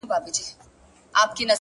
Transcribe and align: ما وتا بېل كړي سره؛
ما 0.03 0.05
وتا 0.07 0.19
بېل 0.25 0.33
كړي 0.35 0.43
سره؛ 1.37 1.47